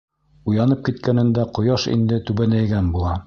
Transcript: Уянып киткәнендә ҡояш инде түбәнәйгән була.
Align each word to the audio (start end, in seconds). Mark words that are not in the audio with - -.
Уянып 0.51 0.81
киткәнендә 0.87 1.45
ҡояш 1.59 1.87
инде 1.97 2.21
түбәнәйгән 2.31 2.93
була. 2.97 3.17